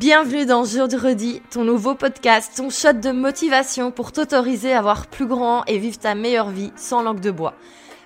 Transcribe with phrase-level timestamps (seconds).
[0.00, 5.26] Bienvenue dans Jeudi, ton nouveau podcast, ton shot de motivation pour t'autoriser à voir plus
[5.26, 7.52] grand et vivre ta meilleure vie sans langue de bois.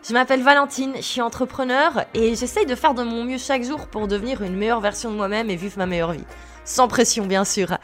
[0.03, 3.87] Je m'appelle Valentine, je suis entrepreneur et j'essaye de faire de mon mieux chaque jour
[3.87, 6.25] pour devenir une meilleure version de moi-même et vivre ma meilleure vie.
[6.65, 7.79] Sans pression bien sûr.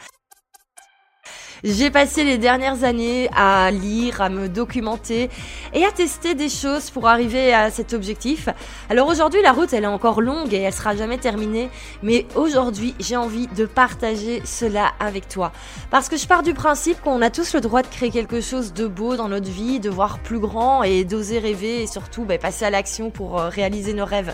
[1.63, 5.29] J'ai passé les dernières années à lire, à me documenter
[5.75, 8.49] et à tester des choses pour arriver à cet objectif.
[8.89, 11.69] Alors aujourd'hui, la route, elle est encore longue et elle sera jamais terminée.
[12.01, 15.51] Mais aujourd'hui, j'ai envie de partager cela avec toi.
[15.91, 18.73] Parce que je pars du principe qu'on a tous le droit de créer quelque chose
[18.73, 22.39] de beau dans notre vie, de voir plus grand et d'oser rêver et surtout bah,
[22.39, 24.33] passer à l'action pour euh, réaliser nos rêves.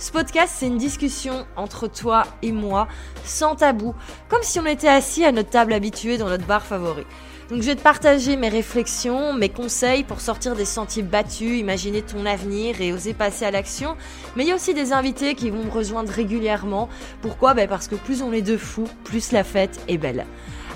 [0.00, 2.86] Ce podcast, c'est une discussion entre toi et moi,
[3.24, 3.96] sans tabou,
[4.28, 7.04] comme si on était assis à notre table habituée dans notre bar favori.
[7.50, 12.02] Donc je vais te partager mes réflexions, mes conseils pour sortir des sentiers battus, imaginer
[12.02, 13.96] ton avenir et oser passer à l'action.
[14.36, 16.88] Mais il y a aussi des invités qui vont me rejoindre régulièrement.
[17.20, 17.54] Pourquoi?
[17.54, 20.26] Ben Parce que plus on est de fous, plus la fête est belle.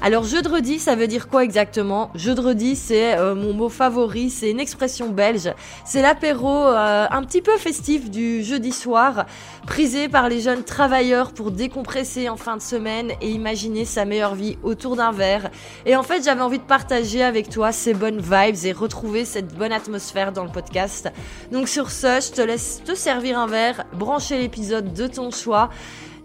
[0.05, 2.11] Alors jeudi, ça veut dire quoi exactement?
[2.17, 5.55] Jeudi, c'est euh, mon mot favori, c'est une expression belge.
[5.85, 9.27] C'est l'apéro euh, un petit peu festif du jeudi soir,
[9.65, 14.35] prisé par les jeunes travailleurs pour décompresser en fin de semaine et imaginer sa meilleure
[14.35, 15.53] vie autour d'un verre.
[15.87, 19.55] Et en fait, j'avais envie de partager avec toi ces bonnes vibes et retrouver cette
[19.57, 21.13] bonne atmosphère dans le podcast.
[21.53, 25.71] Donc sur ce, je te laisse te servir un verre, brancher l'épisode de ton choix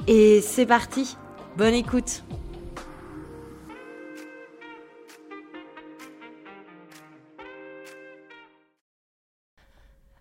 [0.08, 1.16] et c'est parti.
[1.58, 2.24] Bonne écoute.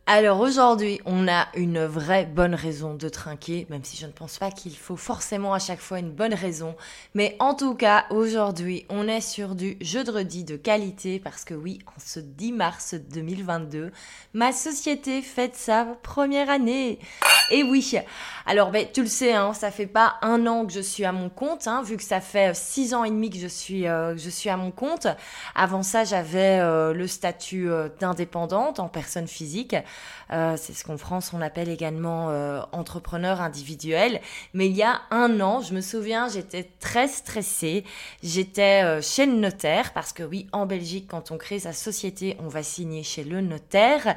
[0.08, 4.38] Alors aujourd'hui, on a une vraie bonne raison de trinquer, même si je ne pense
[4.38, 6.76] pas qu'il faut forcément à chaque fois une bonne raison.
[7.14, 11.80] Mais en tout cas, aujourd'hui, on est sur du jeudi de qualité parce que oui,
[11.88, 13.90] en ce 10 mars 2022,
[14.32, 17.00] ma société fête sa première année.
[17.50, 17.96] Et oui,
[18.46, 21.10] alors ben, tu le sais, hein, ça fait pas un an que je suis à
[21.10, 24.16] mon compte, hein, vu que ça fait six ans et demi que je suis, euh,
[24.16, 25.08] je suis à mon compte.
[25.56, 29.74] Avant ça, j'avais euh, le statut euh, d'indépendante en personne physique.
[30.32, 34.20] Euh, c'est ce qu'en France on appelle également euh, entrepreneur individuel.
[34.54, 37.84] Mais il y a un an, je me souviens, j'étais très stressée.
[38.22, 42.36] J'étais euh, chez le notaire parce que oui, en Belgique, quand on crée sa société,
[42.40, 44.16] on va signer chez le notaire.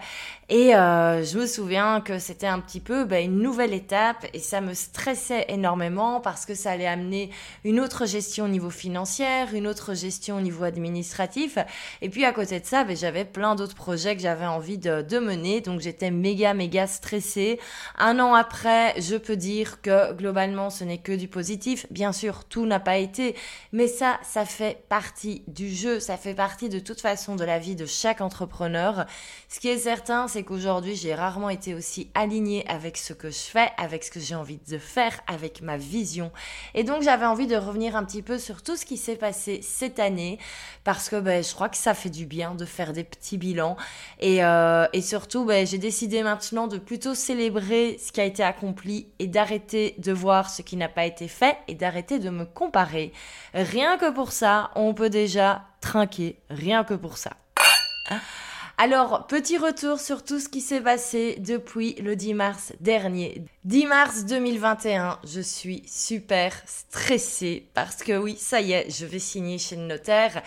[0.51, 4.61] Et je me souviens que c'était un petit peu bah, une nouvelle étape et ça
[4.61, 7.29] me stressait énormément parce que ça allait amener
[7.63, 11.59] une autre gestion au niveau financier, une autre gestion au niveau administratif.
[12.01, 15.03] Et puis à côté de ça, bah, j'avais plein d'autres projets que j'avais envie de,
[15.03, 15.61] de mener.
[15.61, 17.59] Donc j'étais méga méga stressée.
[17.99, 21.85] Un an après, je peux dire que globalement ce n'est que du positif.
[21.91, 23.35] Bien sûr, tout n'a pas été,
[23.71, 27.59] mais ça, ça fait partie du jeu, ça fait partie de toute façon de la
[27.59, 29.05] vie de chaque entrepreneur.
[29.47, 33.37] Ce qui est certain, c'est qu'aujourd'hui j'ai rarement été aussi alignée avec ce que je
[33.37, 36.31] fais, avec ce que j'ai envie de faire, avec ma vision.
[36.73, 39.61] Et donc j'avais envie de revenir un petit peu sur tout ce qui s'est passé
[39.61, 40.39] cette année,
[40.83, 43.77] parce que ben, je crois que ça fait du bien de faire des petits bilans
[44.19, 48.43] et, euh, et surtout ben, j'ai décidé maintenant de plutôt célébrer ce qui a été
[48.43, 52.45] accompli et d'arrêter de voir ce qui n'a pas été fait et d'arrêter de me
[52.45, 53.13] comparer.
[53.53, 57.31] Rien que pour ça, on peut déjà trinquer, rien que pour ça.
[58.81, 63.43] Alors, petit retour sur tout ce qui s'est passé depuis le 10 mars dernier.
[63.65, 69.19] 10 mars 2021, je suis super stressée parce que oui, ça y est, je vais
[69.19, 70.41] signer chez le notaire.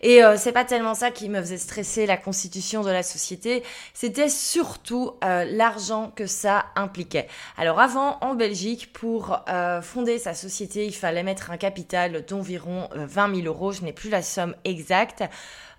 [0.00, 3.62] Et euh, c'est pas tellement ça qui me faisait stresser la constitution de la société,
[3.94, 7.28] c'était surtout euh, l'argent que ça impliquait.
[7.56, 12.88] Alors avant, en Belgique, pour euh, fonder sa société, il fallait mettre un capital d'environ
[12.94, 13.72] 20 000 euros.
[13.72, 15.22] Je n'ai plus la somme exacte.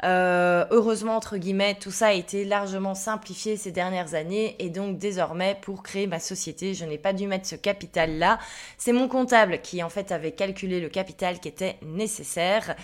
[0.05, 4.97] Euh, heureusement, entre guillemets, tout ça a été largement simplifié ces dernières années et donc
[4.97, 8.39] désormais, pour créer ma société, je n'ai pas dû mettre ce capital-là.
[8.77, 12.75] C'est mon comptable qui en fait avait calculé le capital qui était nécessaire.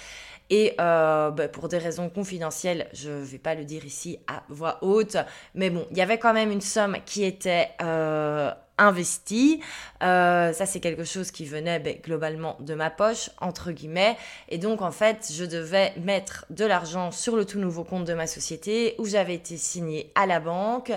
[0.49, 4.43] Et euh, bah, pour des raisons confidentielles, je ne vais pas le dire ici à
[4.49, 5.17] voix haute,
[5.55, 9.61] mais bon, il y avait quand même une somme qui était euh, investi.
[10.03, 14.17] Euh, ça, c'est quelque chose qui venait ben, globalement de ma poche, entre guillemets.
[14.49, 18.13] Et donc, en fait, je devais mettre de l'argent sur le tout nouveau compte de
[18.13, 20.91] ma société où j'avais été signé à la banque.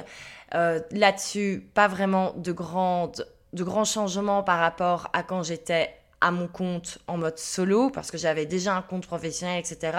[0.52, 6.48] Là-dessus, pas vraiment de, grandes, de grands changements par rapport à quand j'étais à mon
[6.48, 9.96] compte en mode solo parce que j'avais déjà un compte professionnel, etc.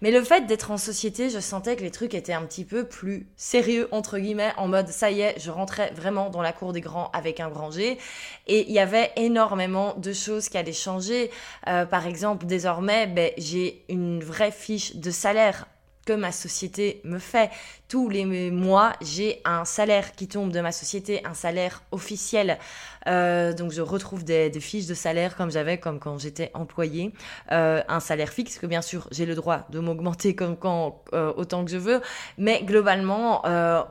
[0.00, 2.84] Mais le fait d'être en société, je sentais que les trucs étaient un petit peu
[2.84, 6.72] plus sérieux, entre guillemets, en mode ça y est, je rentrais vraiment dans la cour
[6.72, 7.98] des grands avec un grand G.
[8.46, 11.30] Et il y avait énormément de choses qui allaient changer.
[11.68, 15.66] Euh, par exemple, désormais, ben, j'ai une vraie fiche de salaire
[16.04, 17.50] que ma société me fait.
[17.88, 22.58] tous les mois, j'ai un salaire qui tombe de ma société, un salaire officiel.
[23.06, 27.12] Euh, donc je retrouve des, fiches de salaire comme j'avais comme quand j'étais employé,
[27.50, 31.32] euh, un salaire fixe que bien sûr j'ai le droit de m'augmenter comme quand euh,
[31.36, 32.00] autant que je veux,
[32.38, 33.42] mais globalement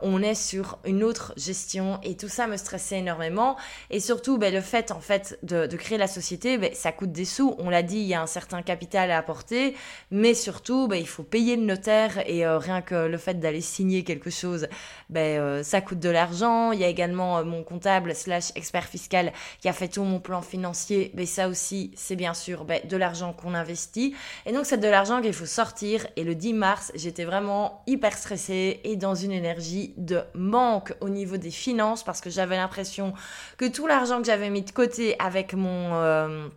[0.02, 3.56] on est sur une autre gestion et tout ça me stressait énormément
[3.90, 7.24] et surtout ben, le fait en fait de, créer la société, ben, ça coûte des
[7.24, 7.54] sous.
[7.58, 9.74] On l'a dit, il y a un certain capital à apporter,
[10.10, 14.04] mais surtout ben, il faut payer le notaire et rien que le fait d'aller signer
[14.04, 14.66] quelque chose,
[15.10, 16.72] ben, euh, ça coûte de l'argent.
[16.72, 20.20] Il y a également euh, mon comptable slash expert fiscal qui a fait tout mon
[20.20, 21.12] plan financier.
[21.14, 24.14] Mais ça aussi, c'est bien sûr ben, de l'argent qu'on investit.
[24.46, 26.06] Et donc, c'est de l'argent qu'il faut sortir.
[26.16, 31.08] Et le 10 mars, j'étais vraiment hyper stressée et dans une énergie de manque au
[31.08, 33.12] niveau des finances parce que j'avais l'impression
[33.58, 36.50] que tout l'argent que j'avais mis de côté avec mon...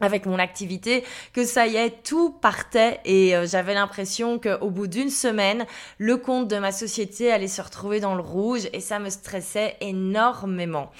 [0.00, 4.86] Avec mon activité, que ça y est, tout partait et euh, j'avais l'impression qu'au bout
[4.86, 5.66] d'une semaine,
[5.98, 9.76] le compte de ma société allait se retrouver dans le rouge et ça me stressait
[9.80, 10.90] énormément.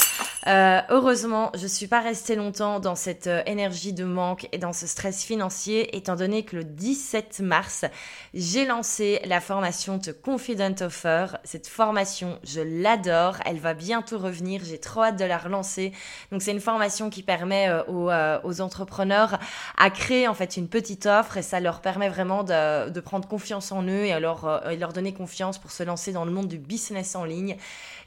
[0.47, 4.73] Euh, heureusement, je suis pas restée longtemps dans cette euh, énergie de manque et dans
[4.73, 7.85] ce stress financier, étant donné que le 17 mars,
[8.33, 11.27] j'ai lancé la formation The Confident Offer.
[11.45, 13.37] Cette formation, je l'adore.
[13.45, 14.63] Elle va bientôt revenir.
[14.65, 15.93] J'ai trop hâte de la relancer.
[16.33, 18.11] Donc, c'est une formation qui permet euh, aux,
[18.49, 23.29] aux, à créer en fait une petite offre et ça leur permet vraiment de, prendre
[23.29, 26.49] confiance en eux et leur, et leur donner confiance pour se lancer dans le monde
[26.49, 27.57] du business en ligne.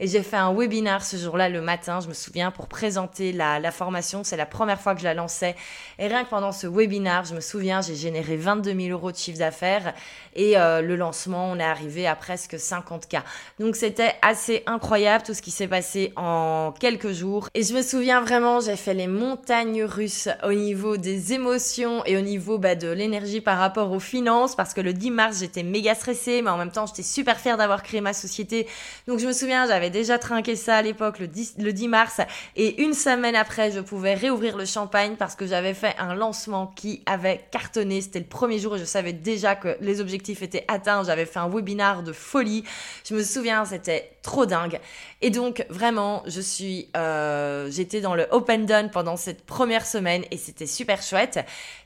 [0.03, 1.99] Et j'ai fait un webinar ce jour-là le matin.
[1.99, 4.23] Je me souviens, pour présenter la, la formation.
[4.23, 5.55] C'est la première fois que je la lançais.
[5.99, 9.17] Et rien que pendant ce webinaire, je me souviens, j'ai généré 22 000 euros de
[9.17, 9.93] chiffre d'affaires.
[10.35, 13.21] Et euh, le lancement, on est arrivé à presque 50K.
[13.59, 17.49] Donc c'était assez incroyable tout ce qui s'est passé en quelques jours.
[17.53, 22.17] Et je me souviens vraiment, j'ai fait les montagnes russes au niveau des émotions et
[22.17, 24.55] au niveau bah, de l'énergie par rapport aux finances.
[24.55, 27.57] Parce que le 10 mars, j'étais méga stressée, mais en même temps, j'étais super fière
[27.57, 28.65] d'avoir créé ma société.
[29.05, 32.21] Donc je me souviens, j'avais déjà trinqué ça à l'époque, le 10, le 10 mars.
[32.55, 36.67] Et une semaine après, je pouvais réouvrir le champagne parce que j'avais fait un lancement
[36.75, 38.01] qui avait cartonné.
[38.01, 41.03] C'était le premier jour et je savais déjà que les objectifs étaient atteints.
[41.03, 42.63] J'avais fait un webinar de folie.
[43.07, 44.79] Je me souviens, c'était trop dingue.
[45.21, 50.23] Et donc vraiment, je suis, euh, j'étais dans le open done pendant cette première semaine
[50.31, 51.39] et c'était super chouette.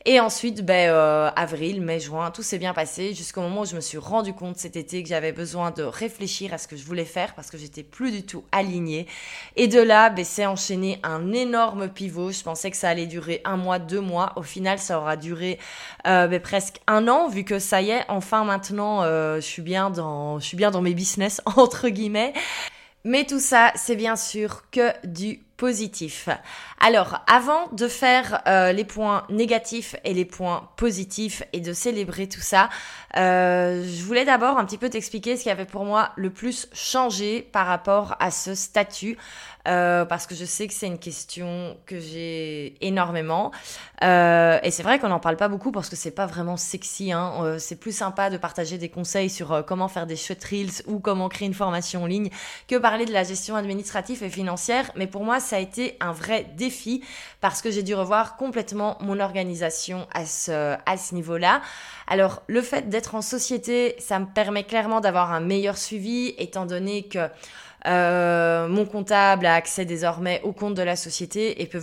[0.06, 3.76] Et ensuite, ben, euh, avril, mai, juin, tout s'est bien passé jusqu'au moment où je
[3.76, 6.84] me suis rendu compte cet été que j'avais besoin de réfléchir à ce que je
[6.84, 9.08] voulais faire parce que j'étais plus du tout alignée.
[9.56, 12.32] Et de là, ben, c'est enchaîné un énorme pivot.
[12.32, 14.34] Je pensais que ça allait durer un mois, deux mois.
[14.36, 15.58] Au final, ça aura duré
[16.06, 19.62] euh, ben, presque un an vu que ça y est, enfin maintenant, euh, je suis
[19.62, 22.34] bien dans, je suis bien dans mes business entre guillemets.
[23.06, 26.28] Mais tout ça, c'est bien sûr que du positif.
[26.88, 32.30] Alors, avant de faire euh, les points négatifs et les points positifs et de célébrer
[32.30, 32.70] tout ça,
[33.18, 36.68] euh, je voulais d'abord un petit peu t'expliquer ce qui avait pour moi le plus
[36.74, 39.18] changé par rapport à ce statut.
[39.68, 43.52] Euh, parce que je sais que c'est une question que j'ai énormément.
[44.04, 47.12] Et c'est vrai qu'on n'en parle pas beaucoup parce que c'est pas vraiment sexy.
[47.12, 47.56] Hein.
[47.58, 51.30] C'est plus sympa de partager des conseils sur comment faire des short reels ou comment
[51.30, 52.30] créer une formation en ligne
[52.68, 54.92] que parler de la gestion administrative et financière.
[54.96, 56.75] Mais pour moi, ça a été un vrai défi
[57.42, 61.62] parce que j'ai dû revoir complètement mon organisation à ce, niveau-là.
[62.08, 66.66] Alors, le fait d'être en société, ça me permet clairement d'avoir un meilleur suivi étant
[66.66, 67.30] donné que
[67.88, 71.82] euh, mon comptable a accès désormais au compte de la société et peut,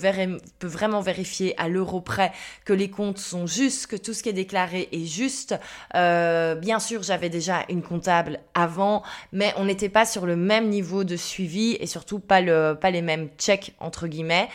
[0.59, 2.33] peut vraiment vérifier à l'euro près
[2.64, 5.55] que les comptes sont justes, que tout ce qui est déclaré est juste.
[5.95, 9.02] Euh, bien sûr, j'avais déjà une comptable avant,
[9.33, 12.90] mais on n'était pas sur le même niveau de suivi et surtout pas, le, pas
[12.90, 14.49] les mêmes checks entre guillemets.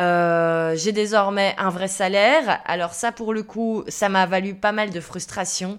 [0.00, 2.60] Euh, j'ai désormais un vrai salaire.
[2.64, 5.78] Alors ça, pour le coup, ça m'a valu pas mal de frustration.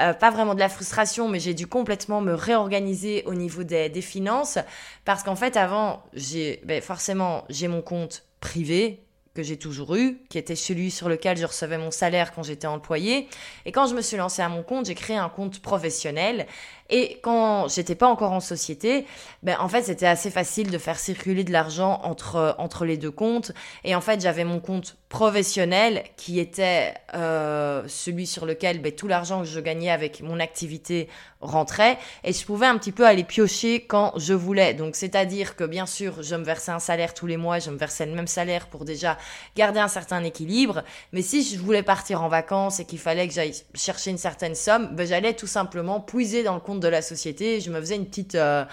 [0.00, 3.90] Euh, pas vraiment de la frustration, mais j'ai dû complètement me réorganiser au niveau des,
[4.02, 4.58] finances.
[5.04, 10.18] Parce qu'en fait, avant, j'ai ben, forcément, j'ai mon compte privé que j'ai toujours eu,
[10.28, 13.28] qui était celui sur lequel je recevais mon salaire quand j'étais employé.
[13.64, 16.46] Et quand je me suis lancée à mon compte, j'ai créé un compte professionnel.
[16.90, 19.06] Et quand j'étais pas encore en société,
[19.42, 23.10] ben en fait c'était assez facile de faire circuler de l'argent entre entre les deux
[23.10, 23.52] comptes.
[23.84, 29.08] Et en fait j'avais mon compte professionnel qui était euh, celui sur lequel ben, tout
[29.08, 31.08] l'argent que je gagnais avec mon activité
[31.40, 34.74] rentrait et je pouvais un petit peu aller piocher quand je voulais.
[34.74, 37.76] Donc c'est-à-dire que bien sûr je me versais un salaire tous les mois, je me
[37.76, 39.18] versais le même salaire pour déjà
[39.56, 40.82] garder un certain équilibre.
[41.12, 44.54] Mais si je voulais partir en vacances et qu'il fallait que j'aille chercher une certaine
[44.54, 47.96] somme, ben, j'allais tout simplement puiser dans le compte de la société, je me faisais
[47.96, 48.64] une petite, euh,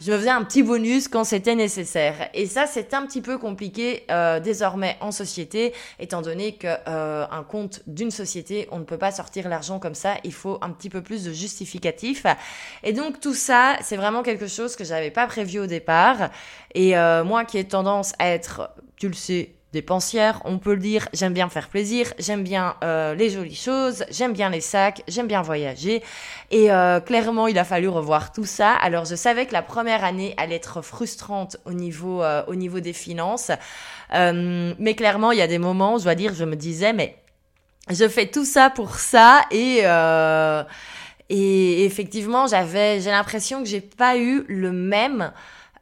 [0.00, 2.30] je me faisais un petit bonus quand c'était nécessaire.
[2.34, 7.26] Et ça, c'est un petit peu compliqué euh, désormais en société, étant donné que euh,
[7.30, 10.14] un compte d'une société, on ne peut pas sortir l'argent comme ça.
[10.24, 12.26] Il faut un petit peu plus de justificatif.
[12.82, 16.30] Et donc tout ça, c'est vraiment quelque chose que j'avais pas prévu au départ.
[16.74, 16.94] Et
[17.24, 21.34] moi, qui ai tendance à être, tu le sais, dépensière, on peut le dire, j'aime
[21.34, 25.42] bien faire plaisir, j'aime bien euh, les jolies choses, j'aime bien les sacs, j'aime bien
[25.42, 26.02] voyager.
[26.50, 28.72] Et euh, clairement, il a fallu revoir tout ça.
[28.72, 32.80] Alors, je savais que la première année allait être frustrante au niveau, euh, au niveau
[32.80, 33.50] des finances.
[34.10, 37.16] mais clairement, il y a des moments, je dois dire, je me disais, mais
[37.90, 39.82] je fais tout ça pour ça et...
[41.30, 45.30] et effectivement, j'avais, j'ai l'impression que j'ai pas eu le même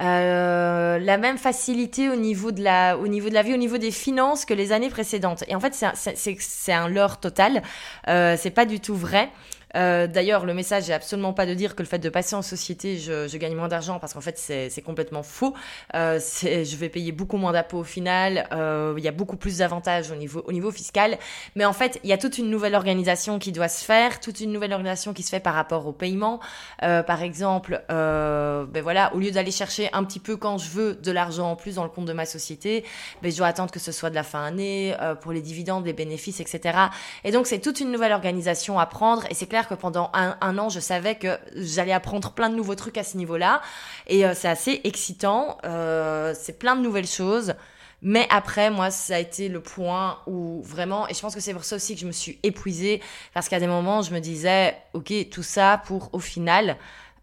[0.02, 3.78] euh, la même facilité au niveau de la au niveau de la vie au niveau
[3.78, 5.44] des finances que les années précédentes.
[5.48, 7.62] Et en fait c'est un, un leurre total.
[8.08, 9.30] Euh, c'est pas du tout vrai
[9.76, 12.42] euh, d'ailleurs, le message n'est absolument pas de dire que le fait de passer en
[12.42, 15.54] société, je, gagne moins d'argent parce qu'en fait, c'est complètement faux.
[15.94, 18.48] Euh, je vais payer beaucoup moins d'impôts au final.
[18.52, 21.18] Euh, il y a beaucoup plus d'avantages au niveau, au niveau fiscal.
[21.54, 24.40] Mais en fait, il y a toute une nouvelle organisation qui doit se faire, toute
[24.40, 26.40] une nouvelle organisation qui se fait par rapport au paiement.
[26.80, 31.12] par exemple, ben voilà, au lieu d'aller chercher un petit peu quand je veux de
[31.12, 32.84] l'argent en plus dans le compte de ma société,
[33.22, 35.92] ben je dois attendre que ce soit de la fin d'année pour les dividendes, les
[35.92, 36.78] bénéfices, etc.
[37.24, 39.24] Et donc, c'est toute une nouvelle organisation à prendre.
[39.30, 42.74] Et c'est clair que pendant un, an, je savais que j'allais apprendre plein de nouveaux
[42.74, 43.60] trucs à ce niveau-là.
[44.06, 45.58] Et euh, c'est assez excitant.
[45.64, 47.54] Euh, c'est plein de nouvelles choses.
[48.02, 51.54] Mais après, moi, ça a été le point où vraiment, et je pense que c'est
[51.54, 54.76] pour ça aussi que je me suis épuisée, parce qu'à des moments, je me disais,
[54.92, 56.76] ok, tout ça pour au final,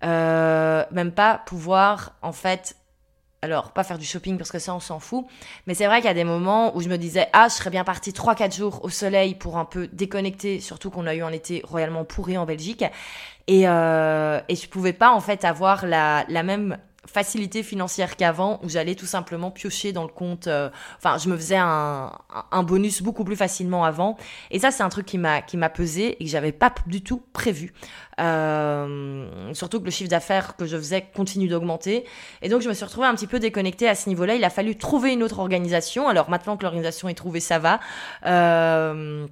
[0.03, 2.75] euh, même pas pouvoir en fait
[3.43, 5.25] alors, pas faire du shopping parce que ça, on s'en fout.
[5.67, 7.71] Mais c'est vrai qu'il y a des moments où je me disais, ah, je serais
[7.71, 11.31] bien partie 3-4 jours au soleil pour un peu déconnecter, surtout qu'on a eu un
[11.33, 12.85] été royalement pourri en Belgique.
[13.47, 18.59] Et, euh, et je pouvais pas, en fait, avoir la, la même facilité financière qu'avant
[18.63, 22.11] où j'allais tout simplement piocher dans le compte euh, enfin je me faisais un,
[22.51, 24.17] un, bonus beaucoup plus facilement avant.
[24.51, 27.03] Et ça c'est un truc qui m'a qui m'a pesé et que j'avais pas du
[27.03, 27.73] tout prévu.
[28.19, 32.05] Euh, surtout que le chiffre d'affaires que je faisais continue d'augmenter.
[32.41, 34.35] Et donc je me suis retrouvée un petit peu déconnectée à ce niveau-là.
[34.35, 36.07] Il a fallu trouver une autre organisation.
[36.07, 37.79] Alors maintenant que l'organisation est trouvée ça va.
[38.25, 39.27] Euh,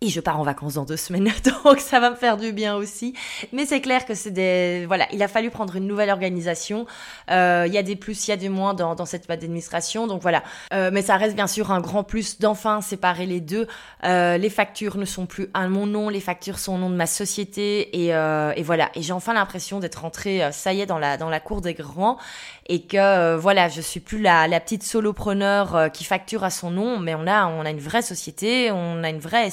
[0.00, 1.30] et je pars en vacances dans deux semaines,
[1.64, 3.14] donc ça va me faire du bien aussi.
[3.52, 4.84] Mais c'est clair que c'est des...
[4.86, 6.86] Voilà, il a fallu prendre une nouvelle organisation.
[7.30, 10.06] Euh, il y a des plus, il y a des moins dans, dans cette d'administration.
[10.06, 10.42] Donc voilà.
[10.74, 13.66] Euh, mais ça reste bien sûr un grand plus d'enfin séparer les deux.
[14.04, 16.96] Euh, les factures ne sont plus à mon nom, les factures sont au nom de
[16.96, 18.04] ma société.
[18.04, 18.90] Et, voilà.
[18.94, 21.74] Et j'ai enfin l'impression d'être rentrée, ça y est, dans la, dans la cour des
[21.74, 22.18] grands.
[22.66, 27.14] Et que voilà, je suis plus la, petite solopreneur qui facture à son nom, mais
[27.14, 29.46] on a, on a une vraie société, on a une vraie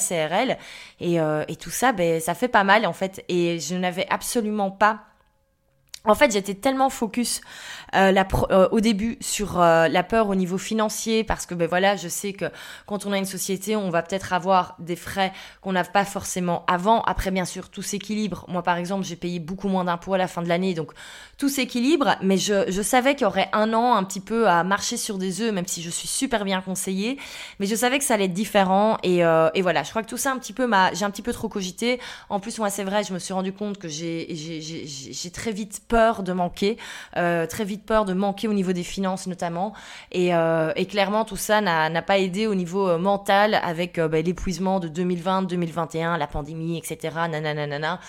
[1.00, 3.24] Et, euh, et tout ça, ben, ça fait pas mal en fait.
[3.28, 5.00] Et je n'avais absolument pas
[6.04, 7.40] en fait, j'étais tellement focus
[7.94, 11.68] euh, la euh, au début sur euh, la peur au niveau financier parce que ben
[11.68, 12.46] voilà, je sais que
[12.86, 16.64] quand on a une société, on va peut-être avoir des frais qu'on n'a pas forcément
[16.66, 17.02] avant.
[17.02, 18.44] Après, bien sûr, tout s'équilibre.
[18.48, 20.92] Moi, par exemple, j'ai payé beaucoup moins d'impôts à la fin de l'année, donc
[21.38, 22.16] tout s'équilibre.
[22.20, 25.18] Mais je, je savais qu'il y aurait un an un petit peu à marcher sur
[25.18, 27.16] des œufs, même si je suis super bien conseillée.
[27.60, 29.82] Mais je savais que ça allait être différent et, et voilà.
[29.84, 32.00] Je crois que tout ça un petit peu m'a, j'ai un petit peu trop cogité.
[32.28, 35.82] En plus, moi, c'est vrai, je me suis rendu compte que j'ai, j'ai très vite
[35.92, 36.78] peur de manquer,
[37.18, 39.74] euh, très vite peur de manquer au niveau des finances notamment.
[40.10, 44.22] Et, euh, et clairement, tout ça n'a pas aidé au niveau euh, mental avec bah,
[44.22, 47.14] l'épuisement de 2020, 2021, la pandémie, etc.
[47.28, 48.00] Nanana.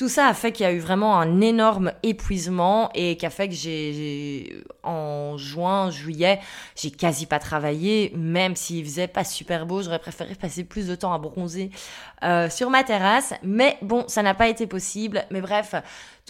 [0.00, 3.28] Tout ça a fait qu'il y a eu vraiment un énorme épuisement et qui a
[3.28, 6.40] fait que j'ai, en juin, juillet,
[6.74, 10.94] j'ai quasi pas travaillé, même s'il faisait pas super beau, j'aurais préféré passer plus de
[10.94, 11.68] temps à bronzer
[12.24, 13.34] euh, sur ma terrasse.
[13.42, 15.22] Mais bon, ça n'a pas été possible.
[15.30, 15.74] Mais bref,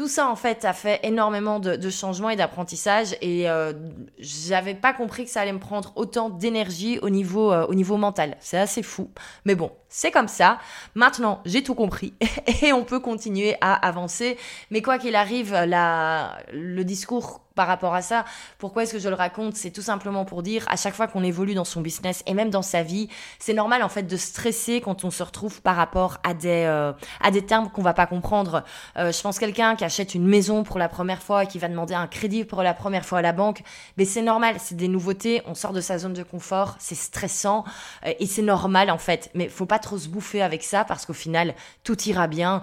[0.01, 3.75] tout ça en fait a fait énormément de, changements et d'apprentissage et euh,
[4.19, 7.99] j'avais pas compris que ça allait me prendre autant d'énergie au niveau euh, au niveau
[7.99, 8.37] mental.
[8.41, 9.11] C'est assez fou,
[9.45, 10.59] mais bon, c'est comme ça.
[10.95, 12.15] Maintenant, j'ai tout compris
[12.63, 14.39] et on peut continuer à avancer.
[14.71, 18.25] Mais quoi qu'il arrive, la, le discours par rapport à ça.
[18.59, 19.55] Pourquoi est-ce que je le raconte?
[19.55, 22.51] C'est tout simplement pour dire, à chaque fois qu'on évolue dans son business et même
[22.51, 26.19] dans sa vie, c'est normal en fait de stresser quand on se retrouve par rapport
[26.23, 28.65] à des, euh, à des termes qu'on va pas comprendre.
[28.97, 31.69] Euh, je pense quelqu'un qui achète une maison pour la première fois et qui va
[31.69, 33.63] demander un crédit pour la première fois à la banque,
[33.97, 37.65] mais c'est normal, c'est des nouveautés, on sort de sa zone de confort, c'est stressant
[38.07, 39.31] euh, et c'est normal en fait.
[39.35, 41.55] Mais faut pas trop se bouffer avec ça parce qu'au final,
[41.85, 42.63] tout ira bien.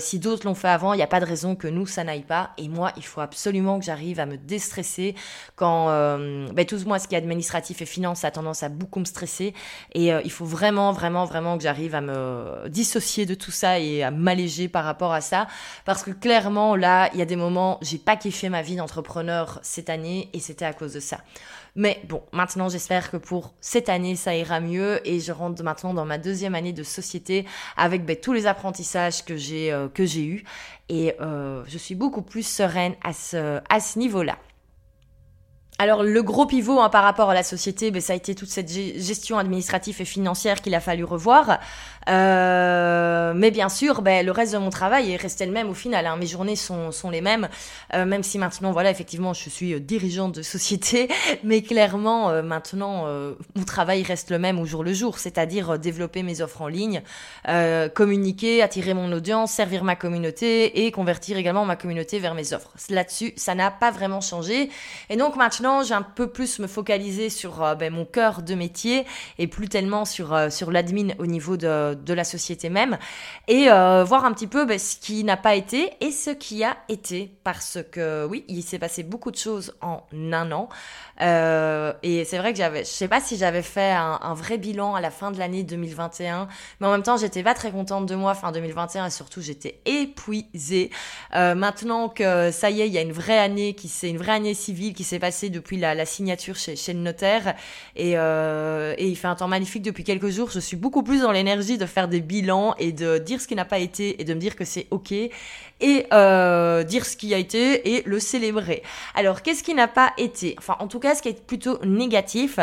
[0.00, 2.22] si d'autres l'ont fait avant, il n'y a pas de raison que nous, ça n'aille
[2.22, 2.50] pas.
[2.58, 5.14] Et moi, il faut absolument que j'arrive à me déstresser,
[5.56, 9.00] quand euh, ben, tout moi ce qui est administratif et finance a tendance à beaucoup
[9.00, 9.54] me stresser.
[9.94, 13.78] Et euh, il faut vraiment, vraiment, vraiment que j'arrive à me dissocier de tout ça
[13.78, 15.46] et à m'alléger par rapport à ça.
[15.84, 19.58] Parce que clairement, là, il y a des moments, j'ai pas kiffé ma vie d'entrepreneur
[19.62, 21.18] cette année et c'était à cause de ça.
[21.76, 25.92] Mais bon, maintenant j'espère que pour cette année ça ira mieux et je rentre maintenant
[25.92, 27.44] dans ma deuxième année de société
[27.76, 30.44] avec ben, tous les apprentissages que j'ai euh, que j'ai eu
[30.88, 34.36] et euh, je suis beaucoup plus sereine à ce à ce niveau-là.
[35.78, 38.48] Alors le gros pivot hein, par rapport à la société, ben, ça a été toute
[38.48, 41.58] cette gestion administrative et financière qu'il a fallu revoir.
[42.08, 45.74] Euh, mais bien sûr, ben, le reste de mon travail est resté le même au
[45.74, 46.06] final.
[46.06, 46.16] Hein.
[46.16, 47.48] Mes journées sont, sont les mêmes,
[47.94, 51.08] euh, même si maintenant, voilà, effectivement, je suis euh, dirigeante de société,
[51.44, 55.78] mais clairement, euh, maintenant, euh, mon travail reste le même au jour le jour, c'est-à-dire
[55.78, 57.02] développer mes offres en ligne,
[57.94, 62.70] communiquer, attirer mon audience, servir ma communauté et convertir également ma communauté vers mes offres.
[62.90, 64.70] Là-dessus, ça n'a pas vraiment changé.
[65.10, 69.04] Et donc maintenant, j'ai un peu plus me focaliser sur ben, mon cœur de métier
[69.38, 72.98] et plus tellement sur, sur l'admin au niveau de, de, la société même
[73.48, 76.64] et euh, voir un petit peu ben, ce qui n'a pas été et ce qui
[76.64, 80.68] a été parce que oui, il s'est passé beaucoup de choses en un an
[81.18, 85.00] et c'est vrai que j'avais, je sais pas si j'avais fait un, vrai bilan à
[85.00, 86.46] la fin de l'année 2021,
[86.80, 89.80] mais en même temps j'étais pas très contente de moi fin 2021 et surtout j'étais
[89.86, 90.90] épuisée.
[91.32, 94.32] maintenant que ça y est, il y a une vraie année qui c'est une vraie
[94.32, 97.54] année civile qui s'est passée depuis la, signature chez, le notaire.
[97.94, 100.50] Et, euh, et, il fait un temps magnifique depuis quelques jours.
[100.50, 103.54] Je suis beaucoup plus dans l'énergie de faire des bilans et de dire ce qui
[103.54, 105.12] n'a pas été et de me dire que c'est OK.
[105.12, 108.82] Et euh, dire ce qui a été et le célébrer.
[109.14, 110.54] Alors, qu'est-ce qui n'a pas été?
[110.58, 112.58] Enfin, en tout cas, ce qui est plutôt négatif,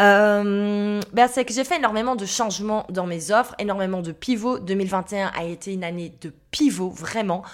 [0.00, 4.58] euh, ben, c'est que j'ai fait énormément de changements dans mes offres, énormément de pivots.
[4.58, 7.44] 2021 a été une année de pivot, vraiment.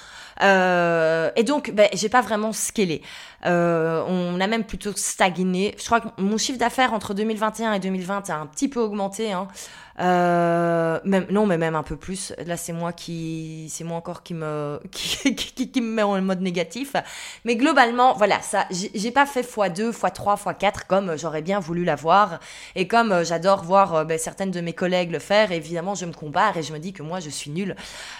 [0.42, 3.02] Euh, et donc, ben, j'ai pas vraiment scalé.
[3.44, 5.74] On a même plutôt stagné.
[5.78, 9.32] Je crois que mon chiffre d'affaires entre 2021 et 2020 a un petit peu augmenté.
[9.32, 9.48] Hein.
[10.00, 12.32] Euh, même, non, mais même un peu plus.
[12.46, 16.20] Là, c'est moi qui, c'est moi encore qui me, qui, qui, qui, me met en
[16.20, 16.94] mode négatif.
[17.44, 22.40] Mais globalement, voilà, ça, j'ai pas fait x2, x3, x4 comme j'aurais bien voulu l'avoir.
[22.74, 26.06] Et comme euh, j'adore voir euh, ben, certaines de mes collègues le faire, évidemment, je
[26.06, 27.76] me compare et je me dis que moi, je suis nulle.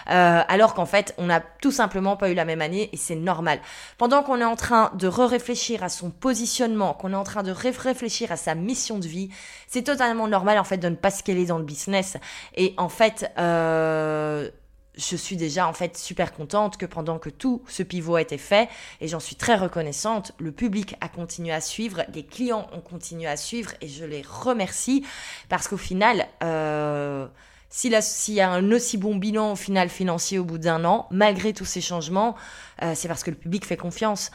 [0.09, 3.15] Euh, alors qu'en fait, on n'a tout simplement pas eu la même année et c'est
[3.15, 3.59] normal.
[3.97, 7.51] Pendant qu'on est en train de re-réfléchir à son positionnement, qu'on est en train de
[7.51, 9.29] réfléchir à sa mission de vie,
[9.75, 12.15] c'est totalement normal en fait de ne pas scaler dans le business.
[12.55, 14.49] Et en fait, euh,
[14.95, 18.37] je suis déjà en fait super contente que pendant que tout ce pivot a été
[18.37, 18.69] fait,
[19.01, 23.27] et j'en suis très reconnaissante, le public a continué à suivre, les clients ont continué
[23.27, 25.05] à suivre, et je les remercie
[25.49, 27.27] parce qu'au final, euh,
[27.67, 27.91] s'il
[28.33, 31.65] y a un aussi bon bilan au final financier au bout d'un an, malgré tous
[31.65, 32.35] ces changements,
[32.81, 34.31] euh, c'est parce que le public fait confiance.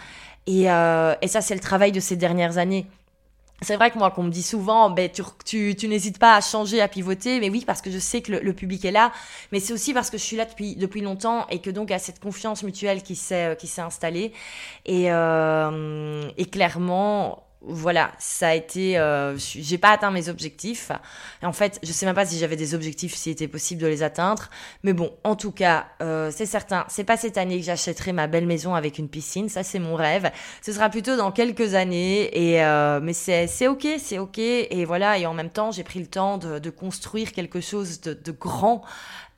[0.46, 2.86] Et, et ça, c'est le travail de ces dernières années
[3.62, 5.10] c'est vrai que moi, qu'on me dit souvent, ben,
[5.44, 8.32] tu, tu, n'hésites pas à changer, à pivoter, mais oui, parce que je sais que
[8.32, 9.12] le, public est là,
[9.52, 11.92] mais c'est aussi parce que je suis là depuis, depuis longtemps et que donc il
[11.92, 14.32] y a cette confiance mutuelle qui s'est, qui s'est installée.
[14.86, 20.90] Et, euh, et clairement, voilà, ça a été, euh, j'ai pas atteint mes objectifs.
[21.42, 23.86] Et en fait, je sais même pas si j'avais des objectifs, s'il était possible de
[23.86, 24.48] les atteindre.
[24.82, 28.28] Mais bon, en tout cas, euh, c'est certain, c'est pas cette année que j'achèterai ma
[28.28, 29.50] belle maison avec une piscine.
[29.50, 30.30] Ça, c'est mon rêve.
[30.62, 32.30] Ce sera plutôt dans quelques années.
[32.32, 34.38] Et euh, mais c'est c'est ok, c'est ok.
[34.38, 35.18] Et voilà.
[35.18, 38.32] Et en même temps, j'ai pris le temps de, de construire quelque chose de, de
[38.32, 38.82] grand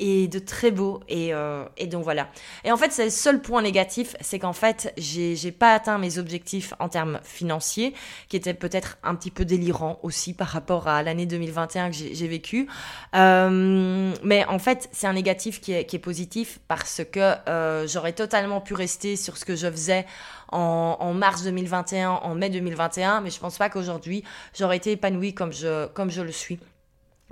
[0.02, 1.00] et de très beau.
[1.08, 2.28] Et, euh, et donc voilà.
[2.64, 6.18] Et en fait, c'est le seul point négatif, c'est qu'en fait, j'ai, pas atteint mes
[6.18, 7.94] objectifs en termes financiers,
[8.28, 12.14] qui étaient peut-être un petit peu délirants aussi par rapport à l'année 2021 que j'ai,
[12.16, 12.68] j'ai vécu.
[13.14, 17.86] Euh, mais en fait, c'est un négatif qui est, qui est positif parce que euh,
[17.86, 20.04] j'aurais totalement pu rester sur ce que je faisais
[20.50, 24.24] en, en, mars 2021, en mai 2021, mais je pense pas qu'aujourd'hui
[24.58, 26.58] j'aurais été épanouie comme je, comme je le suis.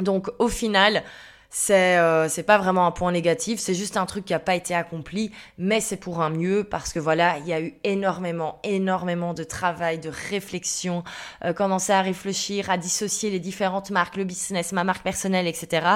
[0.00, 1.02] Donc au final,
[1.50, 4.54] c'est euh, c'est pas vraiment un point négatif, c'est juste un truc qui a pas
[4.54, 8.60] été accompli, mais c'est pour un mieux parce que voilà, il y a eu énormément,
[8.62, 11.02] énormément de travail, de réflexion,
[11.44, 15.86] euh, commencer à réfléchir, à dissocier les différentes marques, le business, ma marque personnelle, etc.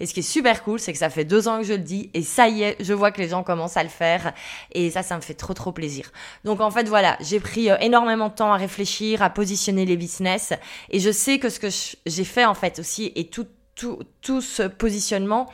[0.00, 1.78] Et ce qui est super cool, c'est que ça fait deux ans que je le
[1.78, 4.32] dis et ça y est, je vois que les gens commencent à le faire
[4.72, 6.10] et ça, ça me fait trop trop plaisir.
[6.44, 9.96] Donc en fait voilà, j'ai pris euh, énormément de temps à réfléchir, à positionner les
[9.96, 10.52] business
[10.90, 11.68] et je sais que ce que
[12.04, 15.48] j'ai fait en fait aussi est tout tout, tout ce positionnement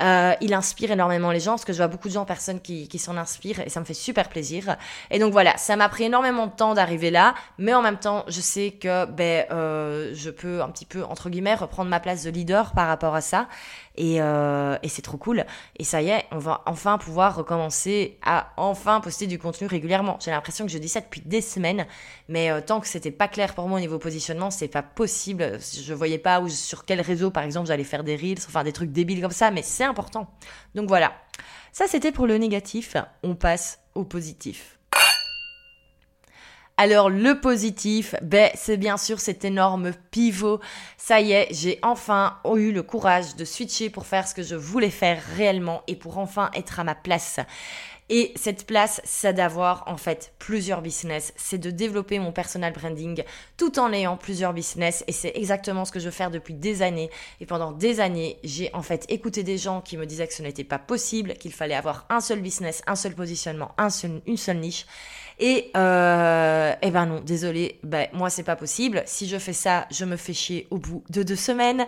[0.00, 2.88] Euh, il inspire énormément les gens parce que je vois beaucoup de gens, personnes qui,
[2.88, 4.76] qui s'en inspirent et ça me fait super plaisir.
[5.10, 8.24] Et donc voilà, ça m'a pris énormément de temps d'arriver là, mais en même temps,
[8.28, 12.24] je sais que ben, euh, je peux un petit peu, entre guillemets, reprendre ma place
[12.24, 13.46] de leader par rapport à ça.
[13.96, 15.44] Et, euh, et c'est trop cool.
[15.76, 20.18] Et ça y est, on va enfin pouvoir recommencer à enfin poster du contenu régulièrement.
[20.20, 21.86] J'ai l'impression que je dis ça depuis des semaines,
[22.28, 25.58] mais euh, tant que c'était pas clair pour moi au niveau positionnement, c'est pas possible.
[25.60, 28.72] Je voyais pas où, sur quel réseau, par exemple, j'allais faire des reels, enfin des
[28.72, 30.28] trucs débiles comme ça, mais c'est important.
[30.74, 31.12] Donc voilà.
[31.72, 32.96] Ça, c'était pour le négatif.
[33.22, 34.78] On passe au positif.
[36.76, 40.58] Alors le positif, ben, c'est bien sûr cet énorme pivot.
[40.96, 44.56] Ça y est, j'ai enfin eu le courage de switcher pour faire ce que je
[44.56, 47.38] voulais faire réellement et pour enfin être à ma place.
[48.10, 53.22] Et cette place, c'est d'avoir en fait plusieurs business, c'est de développer mon personal branding
[53.56, 55.04] tout en ayant plusieurs business.
[55.06, 57.08] Et c'est exactement ce que je veux faire depuis des années.
[57.40, 60.42] Et pendant des années, j'ai en fait écouté des gens qui me disaient que ce
[60.42, 63.74] n'était pas possible, qu'il fallait avoir un seul business, un seul positionnement,
[64.26, 64.86] une seule niche.
[65.38, 69.02] Et euh, eh ben non, désolé, ben moi c'est pas possible.
[69.06, 71.86] Si je fais ça, je me fais chier au bout de deux semaines.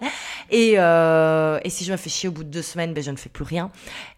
[0.50, 3.10] Et, euh, et si je me fais chier au bout de deux semaines, ben je
[3.10, 3.70] ne fais plus rien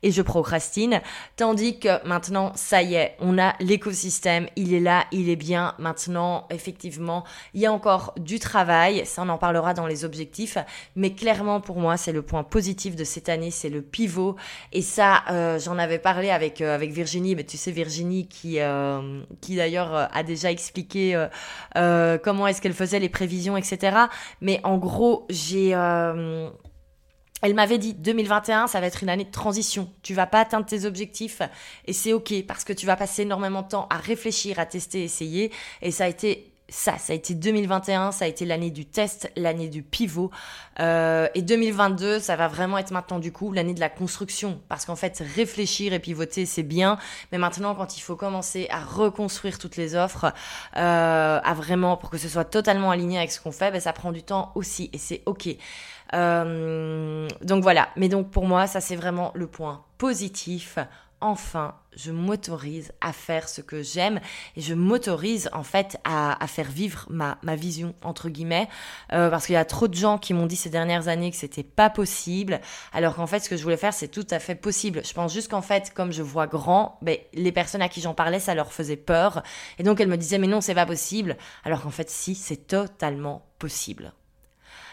[0.02, 1.00] et je procrastine.
[1.36, 5.74] Tandis que maintenant, ça y est, on a l'écosystème, il est là, il est bien.
[5.78, 9.04] Maintenant, effectivement, il y a encore du travail.
[9.06, 10.58] Ça, on en parlera dans les objectifs.
[10.96, 14.36] Mais clairement, pour moi, c'est le point positif de cette année, c'est le pivot.
[14.72, 17.34] Et ça, euh, j'en avais parlé avec euh, avec Virginie.
[17.34, 21.28] Mais tu sais, Virginie qui euh, qui d'ailleurs euh, a déjà expliqué euh,
[21.76, 23.96] euh, comment est-ce qu'elle faisait les prévisions, etc.
[24.40, 25.70] Mais en gros, j'ai...
[25.70, 29.88] elle m'avait dit 2021, ça va être une année de transition.
[30.02, 31.42] Tu vas pas atteindre tes objectifs
[31.86, 35.04] et c'est ok parce que tu vas passer énormément de temps à réfléchir, à tester,
[35.04, 35.52] essayer.
[35.82, 39.30] Et ça a été ça, ça a été 2021, ça a été l'année du test,
[39.36, 40.30] l'année du pivot.
[40.80, 44.60] Euh, et 2022, ça va vraiment être maintenant du coup l'année de la construction.
[44.68, 46.98] Parce qu'en fait, réfléchir et pivoter, c'est bien.
[47.32, 50.32] Mais maintenant, quand il faut commencer à reconstruire toutes les offres,
[50.76, 53.94] euh, à vraiment, pour que ce soit totalement aligné avec ce qu'on fait, ben, ça
[53.94, 54.90] prend du temps aussi.
[54.92, 55.48] Et c'est OK.
[56.14, 57.88] Euh, donc voilà.
[57.96, 60.78] Mais donc pour moi, ça c'est vraiment le point positif
[61.20, 64.20] enfin, je m'autorise à faire ce que j'aime
[64.56, 68.68] et je m'autorise en fait à, faire vivre ma, vision entre guillemets
[69.12, 71.36] euh, parce qu'il y a trop de gens qui m'ont dit ces dernières années que
[71.36, 72.60] c'était pas possible
[72.92, 75.02] alors qu'en fait ce que je voulais faire c'est tout à fait possible.
[75.04, 78.14] Je pense juste qu'en fait comme je vois grand, ben, les personnes à qui j'en
[78.14, 79.42] parlais ça leur faisait peur
[79.78, 82.68] et donc elles me disaient mais non c'est pas possible alors qu'en fait si c'est
[82.68, 84.12] totalement possible.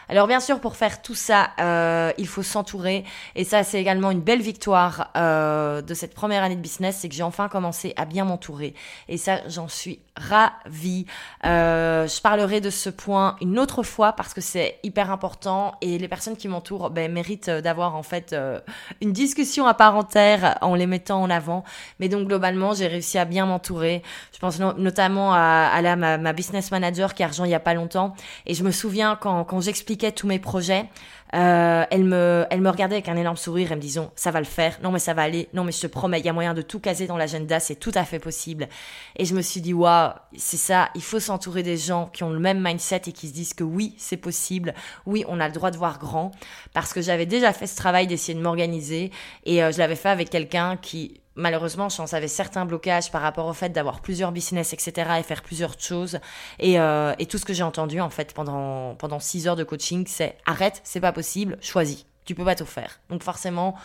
[0.10, 3.04] Alors bien sûr, pour faire tout ça, euh, il faut s'entourer.
[3.36, 7.10] Et ça, c'est également une belle victoire euh, de cette première année de business, c'est
[7.10, 8.74] que j'ai enfin commencé à bien m'entourer.
[9.08, 11.06] Et ça, j'en suis ravie.
[11.46, 15.98] Euh, je parlerai de ce point une autre fois parce que c'est hyper important et
[15.98, 18.60] les personnes qui m'entourent ben, méritent d'avoir en fait euh,
[19.02, 21.64] une discussion à part entière en les mettant en avant.
[22.00, 24.04] Mais donc globalement, j'ai réussi à bien m'entourer.
[24.34, 27.56] Je pense notamment à, à la, ma, ma, business manager qui a rejoint il y
[27.56, 28.16] a pas longtemps.
[28.46, 30.90] Et je me souviens quand, quand j'expliquais tous mes projets,
[31.34, 34.40] euh, elle me, elle me regardait avec un énorme sourire et me disant ça va
[34.40, 36.34] le faire, non mais ça va aller, non mais je te promets, il y a
[36.34, 38.70] moyen de tout caser dans l'agenda, c'est tout à fait possible.
[39.16, 42.30] Et je me suis dit waouh, c'est ça, il faut s'entourer des gens qui ont
[42.30, 44.74] le même mindset et qui se disent que oui c'est possible,
[45.06, 46.32] oui on a le droit de voir grand,
[46.74, 49.12] parce que j'avais déjà fait ce travail d'essayer de m'organiser.
[49.46, 53.22] Et euh, je l'avais fait avec quelqu'un qui malheureusement, je pense, avait certains blocages par
[53.22, 56.20] rapport au fait d'avoir plusieurs business, etc., et faire plusieurs choses.
[56.60, 59.64] Et, euh, et tout ce que j'ai entendu, en fait, pendant, pendant six heures de
[59.64, 62.06] coaching, c'est arrête, c'est pas possible, choisis.
[62.26, 63.00] Tu peux pas tout faire.
[63.10, 63.76] Donc, forcément,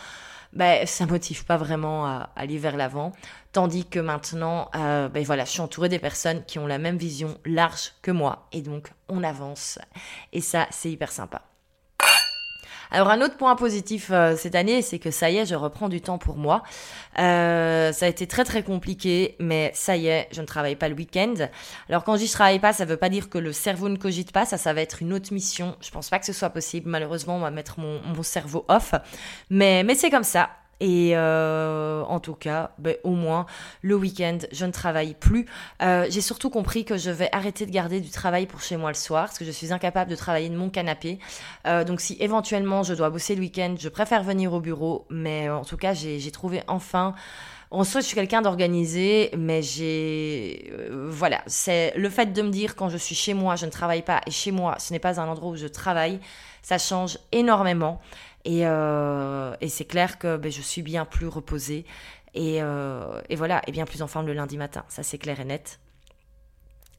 [0.53, 3.11] ben, ça motive pas vraiment à, aller vers l'avant.
[3.51, 6.97] Tandis que maintenant, euh, ben voilà, je suis entourée des personnes qui ont la même
[6.97, 8.47] vision large que moi.
[8.51, 9.79] Et donc, on avance.
[10.33, 11.50] Et ça, c'est hyper sympa.
[12.91, 15.87] Alors un autre point positif euh, cette année, c'est que ça y est, je reprends
[15.87, 16.61] du temps pour moi.
[17.19, 20.89] Euh, ça a été très très compliqué, mais ça y est, je ne travaille pas
[20.89, 21.33] le week-end.
[21.87, 24.45] Alors quand je travaille pas, ça veut pas dire que le cerveau ne cogite pas,
[24.45, 25.77] ça, ça va être une autre mission.
[25.79, 26.89] Je pense pas que ce soit possible.
[26.89, 28.93] Malheureusement, on va mettre mon, mon cerveau off,
[29.49, 30.49] mais mais c'est comme ça.
[30.81, 33.45] Et euh, en tout cas, ben, au moins,
[33.83, 35.45] le week-end, je ne travaille plus.
[35.83, 38.89] Euh, j'ai surtout compris que je vais arrêter de garder du travail pour chez moi
[38.89, 41.19] le soir, parce que je suis incapable de travailler de mon canapé.
[41.67, 45.05] Euh, donc si éventuellement je dois bosser le week-end, je préfère venir au bureau.
[45.11, 47.13] Mais en tout cas, j'ai trouvé enfin...
[47.73, 50.73] En soi, je suis quelqu'un d'organisé, mais j'ai...
[50.91, 54.01] voilà, c'est le fait de me dire quand je suis chez moi, je ne travaille
[54.01, 56.19] pas, et chez moi, ce n'est pas un endroit où je travaille,
[56.61, 58.01] ça change énormément.
[58.45, 61.85] Et, euh, et c'est clair que ben, je suis bien plus reposée
[62.33, 64.83] et, euh, et, voilà, et bien plus en forme le lundi matin.
[64.87, 65.79] Ça, c'est clair et net.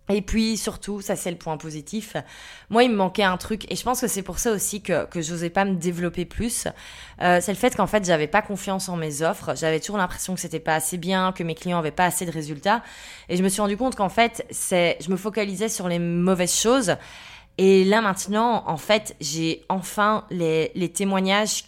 [0.09, 2.17] Et puis surtout, ça c'est le point positif,
[2.71, 5.07] moi il me manquait un truc et je pense que c'est pour ça aussi que,
[5.07, 6.67] que j'osais pas me développer plus.
[7.23, 10.35] Euh, c'est le fait qu'en fait j'avais pas confiance en mes offres, j'avais toujours l'impression
[10.35, 12.83] que c'était pas assez bien, que mes clients avaient pas assez de résultats
[13.29, 16.57] et je me suis rendu compte qu'en fait c'est, je me focalisais sur les mauvaises
[16.57, 16.97] choses
[17.59, 21.65] et là maintenant en fait j'ai enfin les, témoignages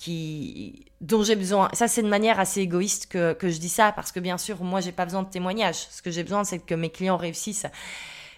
[1.00, 1.68] dont j'ai besoin.
[1.74, 4.62] Ça, c'est de manière assez égoïste que, que je dis ça, parce que bien sûr,
[4.64, 5.86] moi, j'ai pas besoin de témoignages.
[5.90, 7.66] Ce que j'ai besoin, c'est que mes clients réussissent.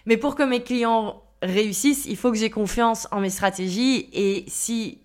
[0.05, 4.09] Mais pour que mes clients réussissent, il faut que j'ai confiance en mes stratégies.
[4.11, 4.99] Et si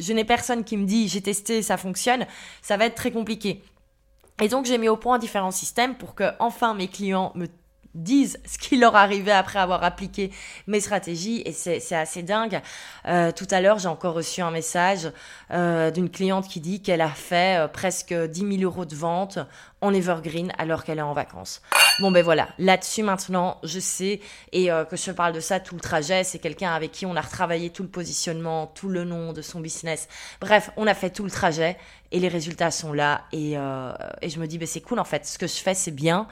[0.00, 2.26] je n'ai personne qui me dit j'ai testé, ça fonctionne,
[2.60, 3.62] ça va être très compliqué.
[4.40, 7.46] Et donc j'ai mis au point différents systèmes pour que enfin mes clients me
[7.94, 10.30] disent ce qui leur arrivait après avoir appliqué
[10.66, 12.60] mes stratégies et c'est assez dingue.
[13.06, 15.10] Euh, tout à l'heure, j'ai encore reçu un message
[15.50, 19.38] euh, d'une cliente qui dit qu'elle a fait euh, presque 10 000 euros de vente
[19.80, 21.60] en evergreen alors qu'elle est en vacances.
[22.00, 24.20] Bon ben voilà, là-dessus maintenant, je sais
[24.52, 27.20] et que je parle de ça tout le trajet, c'est quelqu'un avec qui on a
[27.20, 30.08] retravaillé tout le positionnement, tout le nom de son business.
[30.40, 31.76] Bref, on a fait tout le trajet
[32.12, 35.26] et les résultats sont là et, et je me dis ben c'est cool en fait,
[35.26, 36.28] ce que je fais c'est bien.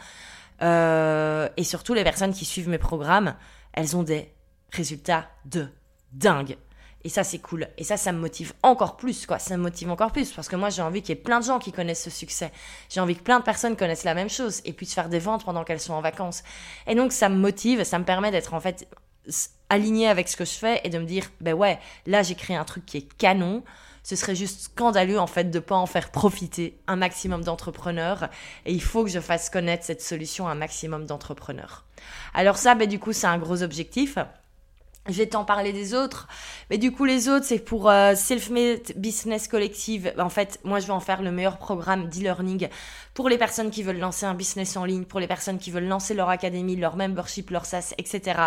[0.63, 3.35] Euh, et surtout, les personnes qui suivent mes programmes,
[3.73, 4.33] elles ont des
[4.73, 5.69] résultats de
[6.13, 6.57] dingue.
[7.03, 7.69] Et ça, c'est cool.
[7.79, 9.39] Et ça, ça me motive encore plus, quoi.
[9.39, 11.45] Ça me motive encore plus parce que moi, j'ai envie qu'il y ait plein de
[11.45, 12.53] gens qui connaissent ce succès.
[12.91, 15.45] J'ai envie que plein de personnes connaissent la même chose et puissent faire des ventes
[15.45, 16.43] pendant qu'elles sont en vacances.
[16.87, 18.87] Et donc, ça me motive, ça me permet d'être en fait
[19.71, 22.57] aligné avec ce que je fais et de me dire, ben ouais, là, j'ai créé
[22.57, 23.63] un truc qui est canon
[24.03, 28.29] ce serait juste scandaleux en fait de pas en faire profiter un maximum d'entrepreneurs
[28.67, 31.85] et il faut que je fasse connaître cette solution à un maximum d'entrepreneurs.
[32.35, 34.19] Alors ça, ben, du coup, c'est un gros objectif.
[35.13, 36.29] Je vais t'en parler des autres.
[36.71, 40.13] Mais du coup, les autres, c'est pour euh, Self-Made Business Collective.
[40.19, 42.69] En fait, moi, je vais en faire le meilleur programme d'e-learning
[43.15, 45.89] pour les personnes qui veulent lancer un business en ligne, pour les personnes qui veulent
[45.89, 48.41] lancer leur académie, leur membership, leur SaaS, etc.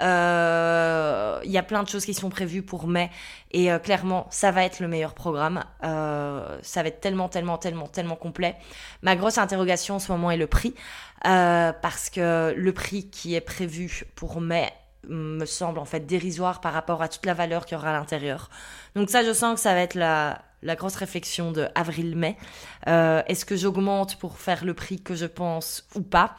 [0.00, 3.10] Euh, il y a plein de choses qui sont prévues pour mai.
[3.50, 5.64] Et euh, clairement, ça va être le meilleur programme.
[5.82, 8.56] ça va être tellement, tellement, tellement, tellement complet.
[9.02, 10.74] Ma grosse interrogation en ce moment est le prix.
[11.22, 14.72] parce que le prix qui est prévu pour mai
[15.06, 17.92] me semble en fait dérisoire par rapport à toute la valeur qu'il y aura à
[17.92, 18.50] l'intérieur.
[18.94, 22.36] Donc ça, je sens que ça va être la, grosse réflexion de avril-mai.
[22.88, 26.36] Euh, est-ce que j'augmente pour faire le prix que je pense ou pas?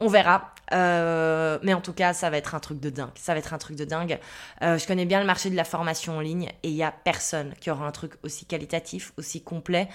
[0.00, 0.54] On verra.
[0.72, 3.10] Euh, mais en tout cas, ça va être un truc de dingue.
[3.14, 4.18] Ça va être un truc de dingue.
[4.62, 6.92] Euh, je connais bien le marché de la formation en ligne et il y a
[6.92, 9.88] personne qui aura un truc aussi qualitatif, aussi complet,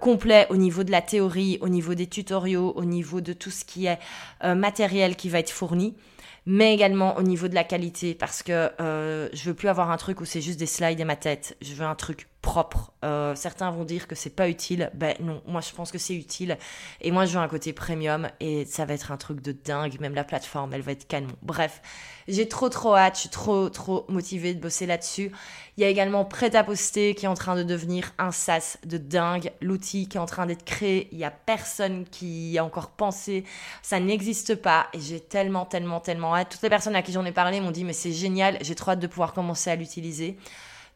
[0.00, 3.64] complet au niveau de la théorie, au niveau des tutoriaux, au niveau de tout ce
[3.64, 3.98] qui est
[4.42, 5.96] matériel qui va être fourni
[6.46, 9.96] mais également au niveau de la qualité parce que euh, je veux plus avoir un
[9.96, 11.56] truc où c'est juste des slides et ma tête.
[11.60, 12.92] Je veux un truc propre.
[13.04, 14.90] Euh, certains vont dire que c'est pas utile.
[14.94, 16.56] Ben non, moi je pense que c'est utile.
[17.00, 20.00] Et moi je veux un côté premium et ça va être un truc de dingue.
[20.00, 21.28] Même la plateforme, elle va être canon.
[21.42, 21.82] Bref,
[22.28, 23.16] j'ai trop trop hâte.
[23.16, 25.32] Je suis trop trop motivée de bosser là-dessus.
[25.76, 28.78] Il y a également Prêt à poster qui est en train de devenir un sas
[28.84, 29.52] de dingue.
[29.60, 31.08] L'outil qui est en train d'être créé.
[31.12, 33.44] Il y a personne qui a encore pensé.
[33.82, 36.50] Ça n'existe pas et j'ai tellement tellement tellement hâte.
[36.50, 38.58] Toutes les personnes à qui j'en ai parlé m'ont dit mais c'est génial.
[38.62, 40.38] J'ai trop hâte de pouvoir commencer à l'utiliser.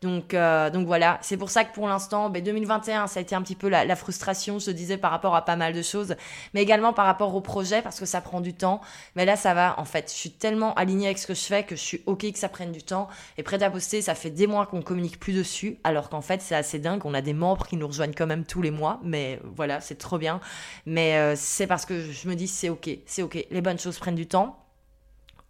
[0.04, 3.34] Donc, euh, donc voilà, c'est pour ça que pour l'instant, 2021, ben, ça a été
[3.34, 6.14] un petit peu la, frustration, je disais, par rapport à pas mal de choses,
[6.52, 8.82] mais également par rapport au projet, parce que ça prend du temps.
[9.16, 10.10] Mais là, ça va, en fait.
[10.10, 12.50] Je suis tellement alignée avec ce que je fais que je suis OK que ça
[12.50, 13.08] prenne du temps.
[13.38, 16.42] Et prête à poster, ça fait des mois qu'on communique plus dessus, alors qu'en fait,
[16.42, 17.00] c'est assez dingue.
[17.06, 19.96] On a des membres qui nous rejoignent quand même tous les mois, mais voilà, c'est
[19.96, 20.38] trop bien.
[20.84, 23.46] Mais euh, c'est parce que je me dis, c'est OK, c'est OK.
[23.50, 24.63] Les bonnes choses prennent du temps.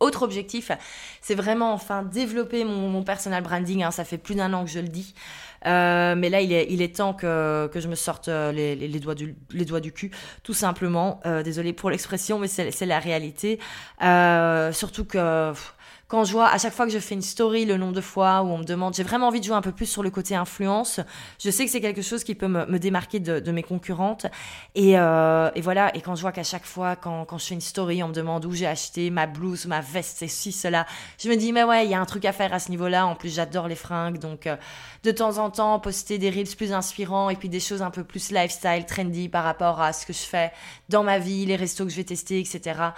[0.00, 0.72] Autre objectif,
[1.20, 3.85] c'est vraiment enfin développer mon, personal branding.
[3.85, 3.90] Hein.
[3.90, 5.14] ça fait plus d'un an que je le dis.
[5.66, 8.76] Euh, mais là, il est, il est temps que, que je me sorte euh, les,
[8.76, 10.11] les, doigts, du, les doigts du cul,
[10.42, 11.20] tout simplement.
[11.26, 11.42] Euh,
[11.76, 13.59] pour l'expression, mais c'est la réalité.
[14.72, 15.52] surtout que
[16.14, 18.42] quand je vois à chaque fois que je fais une story le nombre de fois
[18.42, 20.37] où on me demande, j'ai vraiment envie de jouer un peu plus sur le côté
[20.37, 21.00] influence.
[21.42, 24.27] Je sais que c'est quelque chose qui peut me, démarquer de, mes concurrentes.
[24.77, 25.94] Et, euh, et, voilà.
[25.96, 28.44] Et quand je vois qu'à chaque fois, quand, je fais une story, on me demande
[28.44, 30.87] où j'ai acheté ma blouse, ma veste, c'est ci, cela,
[31.18, 33.09] je me dis, mais ouais, il y a un truc à faire à ce niveau-là.
[33.09, 34.18] En plus, j'adore les fringues.
[34.18, 34.55] Donc, euh,
[35.03, 38.05] de temps en temps, poster des reels plus inspirants et puis des choses un peu
[38.05, 40.53] plus lifestyle, trendy par rapport à ce que je fais
[40.88, 42.92] dans ma vie, les restos que je vais tester, etc.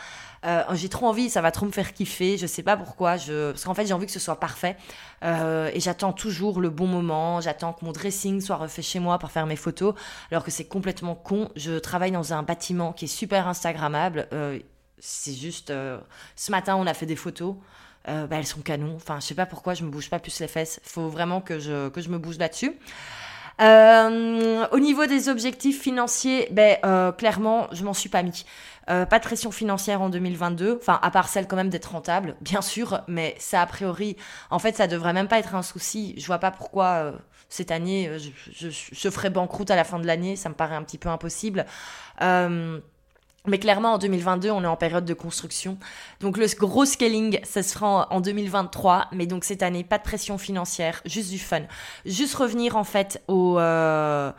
[0.47, 2.39] Euh, j'ai trop envie, ça va trop me faire kiffer.
[2.39, 3.17] Je sais pas pourquoi.
[3.17, 4.77] Parce qu'en fait, j'ai envie que ce soit parfait.
[5.25, 7.41] Euh, et j'attends toujours le bon moment.
[7.41, 9.95] J'attends que mon dressing soit refait chez moi pour faire mes photos.
[10.31, 11.51] Alors que c'est complètement con.
[11.57, 14.29] Je travaille dans un bâtiment qui est super Instagrammable.
[14.33, 14.59] Euh,
[14.99, 15.73] c'est juste.
[16.37, 17.57] ce matin, on a fait des photos.
[18.07, 18.95] bah, elles sont canons.
[18.97, 20.81] Enfin, je sais pas pourquoi je me bouge pas plus les fesses.
[20.85, 22.79] Faut vraiment que je, que je me bouge là-dessus.
[23.59, 26.79] Au niveau des objectifs financiers, ben,
[27.19, 28.45] clairement, je m'en suis pas mis.
[28.87, 32.63] Pas de pression financière en 2022, enfin à part celle quand même d'être rentable, bien
[32.63, 34.17] sûr, mais ça a priori,
[34.51, 36.15] en fait, ça devrait même pas être un souci.
[36.19, 37.15] Je vois pas pourquoi
[37.49, 40.83] cette année je, je, ferai banqueroute à la fin de l'année, ça me paraît un
[40.83, 41.65] petit peu impossible.
[43.47, 45.79] Mais clairement, en 2022, on est en période de construction.
[46.21, 49.09] Donc le gros scaling, ça se en 2023.
[49.13, 51.63] Mais donc cette année, pas de pression financière, juste du fun.
[52.05, 53.59] Juste revenir en fait au...
[53.59, 54.33] Euh,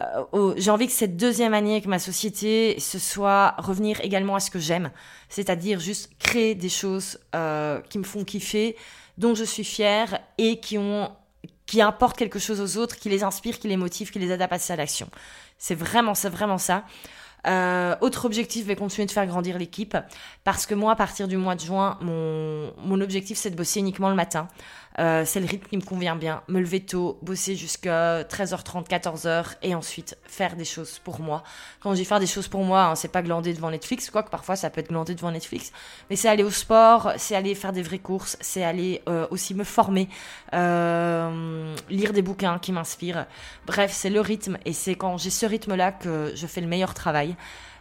[0.00, 4.40] euh, j'ai envie que cette deuxième année avec ma société, ce soit revenir également à
[4.40, 4.90] ce que j'aime.
[5.28, 8.76] C'est-à-dire juste créer des choses euh, qui me font kiffer,
[9.16, 11.10] dont je suis fière et qui ont
[11.66, 14.40] qui apportent quelque chose aux autres, qui les inspirent, qui les motivent, qui les aident
[14.40, 15.10] à passer à l'action.
[15.58, 16.84] C'est vraiment, c'est vraiment ça.
[17.46, 19.96] Euh, autre objectif, je vais continuer de faire grandir l'équipe
[20.44, 23.80] parce que moi, à partir du mois de juin, mon, mon objectif, c'est de bosser
[23.80, 24.48] uniquement le matin.
[24.98, 26.42] Euh, c'est le rythme qui me convient bien.
[26.48, 31.44] Me lever tôt, bosser jusqu'à 13h30, 14h et ensuite faire des choses pour moi.
[31.80, 34.30] Quand je dis faire des choses pour moi, hein, c'est pas glander devant Netflix, quoique
[34.30, 35.72] parfois ça peut être glander devant Netflix,
[36.10, 39.54] mais c'est aller au sport, c'est aller faire des vraies courses, c'est aller euh, aussi
[39.54, 40.08] me former,
[40.54, 43.26] euh, lire des bouquins qui m'inspirent.
[43.66, 46.94] Bref, c'est le rythme et c'est quand j'ai ce rythme-là que je fais le meilleur
[46.94, 47.36] travail.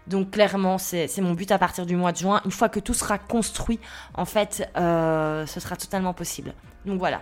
[0.08, 2.42] Donc clairement, c'est mon but à partir du mois de juin.
[2.46, 3.80] Une fois que tout sera construit,
[4.14, 6.54] en fait, euh, ce sera totalement possible.
[6.86, 7.22] Donc voilà.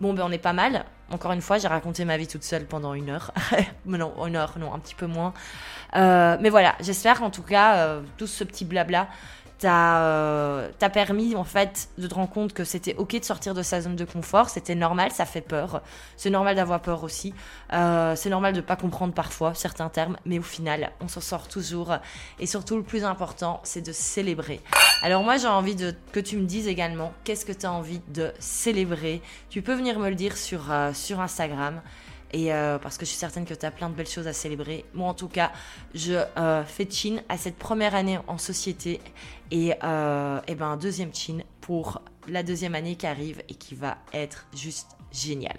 [0.00, 0.84] Bon, ben on est pas mal.
[1.10, 3.32] Encore une fois, j'ai raconté ma vie toute seule pendant une heure.
[3.86, 5.32] non, une heure, non, un petit peu moins.
[5.96, 9.08] Euh, mais voilà, j'espère en tout cas, euh, tout ce petit blabla
[9.58, 13.62] t'as euh, permis en fait de te rendre compte que c'était ok de sortir de
[13.62, 15.82] sa zone de confort, c'était normal, ça fait peur,
[16.16, 17.34] c'est normal d'avoir peur aussi,
[17.72, 21.48] euh, c'est normal de pas comprendre parfois certains termes, mais au final on s'en sort
[21.48, 21.94] toujours.
[22.38, 24.60] Et surtout le plus important c'est de célébrer.
[25.02, 28.00] Alors moi j'ai envie de que tu me dises également qu'est-ce que tu as envie
[28.08, 31.80] de célébrer, tu peux venir me le dire sur, euh, sur Instagram.
[32.32, 34.32] Et euh, parce que je suis certaine que tu as plein de belles choses à
[34.32, 34.84] célébrer.
[34.94, 35.52] Moi, en tout cas,
[35.94, 39.00] je euh, fais chin à cette première année en société
[39.50, 43.74] et, euh, et ben, un deuxième chin pour la deuxième année qui arrive et qui
[43.74, 45.58] va être juste géniale.